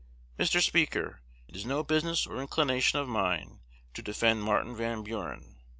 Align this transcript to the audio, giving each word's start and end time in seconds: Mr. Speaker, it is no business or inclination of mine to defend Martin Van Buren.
Mr. 0.39 0.61
Speaker, 0.63 1.21
it 1.47 1.55
is 1.55 1.63
no 1.63 1.83
business 1.83 2.25
or 2.25 2.41
inclination 2.41 2.97
of 2.97 3.07
mine 3.07 3.59
to 3.93 4.01
defend 4.01 4.41
Martin 4.41 4.75
Van 4.75 5.03
Buren. 5.03 5.57